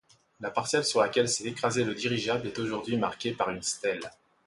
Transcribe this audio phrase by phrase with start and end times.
[0.39, 4.09] La parcelle sur laquelle s'est écrasé le dirigeable est aujourd'hui marquée par une stèle.